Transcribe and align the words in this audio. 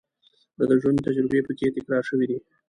د 0.57 0.59
ژوند 0.81 1.03
تجربې 1.07 1.39
په 1.47 1.51
کې 1.57 1.73
تکرار 1.75 2.03
شوې 2.09 2.25
دي. 2.29 2.37